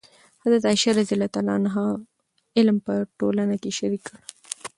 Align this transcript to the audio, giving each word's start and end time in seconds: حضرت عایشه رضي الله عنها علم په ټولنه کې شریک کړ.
حضرت 0.43 0.63
عایشه 0.69 0.91
رضي 0.99 1.13
الله 1.15 1.51
عنها 1.57 1.85
علم 2.57 2.77
په 2.85 2.93
ټولنه 3.19 3.55
کې 3.61 3.69
شریک 3.77 4.01
کړ. 4.07 4.17